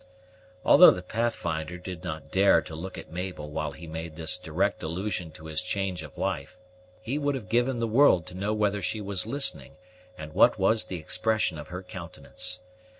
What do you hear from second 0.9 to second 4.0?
Pathfinder did not dare to look at Mabel while he